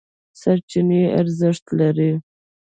سرچینې 0.39 1.01
ارزښت 1.19 1.65
لري. 1.79 2.11